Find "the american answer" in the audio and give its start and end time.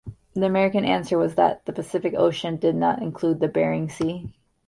0.33-1.15